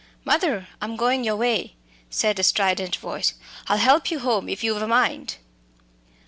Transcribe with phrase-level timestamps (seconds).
[0.25, 1.75] "Mother, I'm going your way,"
[2.09, 3.35] said a strident voice.
[3.67, 5.35] "I'll help you home if you've a mind."